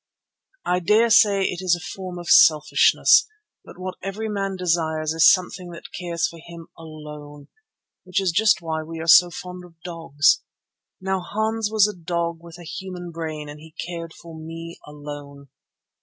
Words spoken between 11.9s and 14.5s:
dog with a human brain and he cared for